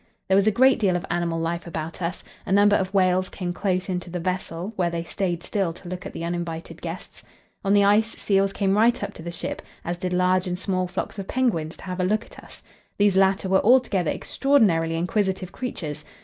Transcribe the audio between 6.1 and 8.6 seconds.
the uninvited guests. On the ice seals